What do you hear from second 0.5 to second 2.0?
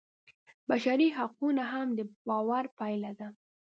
بشري حقونه هم د